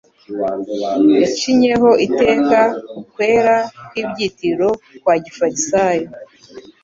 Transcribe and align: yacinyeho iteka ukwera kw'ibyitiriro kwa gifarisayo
yacinyeho 1.21 1.89
iteka 2.05 2.59
ukwera 3.01 3.55
kw'ibyitiriro 3.87 4.69
kwa 5.01 5.15
gifarisayo 5.23 6.07